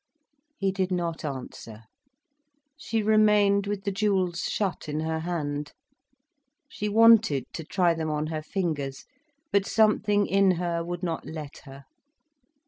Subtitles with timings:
[0.57, 1.83] He did not answer.
[2.75, 5.73] She remained with the jewels shut in her hand.
[6.67, 9.05] She wanted to try them on her fingers,
[9.51, 11.83] but something in her would not let her.